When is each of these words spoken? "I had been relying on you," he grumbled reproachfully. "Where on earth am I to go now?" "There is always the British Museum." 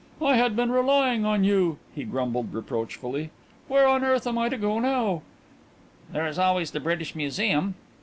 "I 0.19 0.35
had 0.35 0.55
been 0.55 0.71
relying 0.71 1.25
on 1.27 1.43
you," 1.43 1.77
he 1.93 2.05
grumbled 2.05 2.55
reproachfully. 2.55 3.29
"Where 3.67 3.87
on 3.87 4.03
earth 4.03 4.25
am 4.25 4.35
I 4.35 4.49
to 4.49 4.57
go 4.57 4.79
now?" 4.79 5.21
"There 6.11 6.25
is 6.25 6.39
always 6.39 6.71
the 6.71 6.79
British 6.79 7.13
Museum." 7.15 7.75